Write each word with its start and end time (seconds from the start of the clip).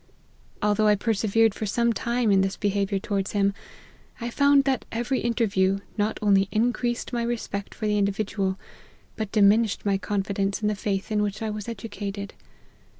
Although 0.63 0.87
I 0.87 0.95
persevered 0.95 1.53
for 1.53 1.67
some 1.67 1.93
time 1.93 2.31
in 2.31 2.41
this 2.41 2.57
behaviour 2.57 2.97
towards 2.97 3.33
him, 3.33 3.53
I 4.19 4.31
found 4.31 4.63
that 4.63 4.83
every 4.91 5.19
interview 5.19 5.77
not 5.95 6.17
only 6.23 6.47
increased 6.51 7.13
my 7.13 7.21
respect 7.21 7.75
for 7.75 7.85
the 7.85 7.99
in 7.99 8.05
dividual, 8.05 8.57
but 9.15 9.31
diminished 9.31 9.85
my 9.85 9.99
confidence 9.99 10.59
in 10.59 10.69
the 10.69 10.73
faith 10.73 11.11
in 11.11 11.21
which 11.21 11.43
I 11.43 11.51
was 11.51 11.69
educated. 11.69 12.33